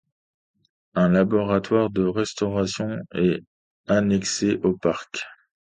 Un 0.95 1.09
laboratoire 1.13 1.91
de 1.91 2.01
restauration 2.03 2.97
est 3.13 3.43
annexé 3.87 4.59
au 4.63 4.73
parc. 4.75 5.19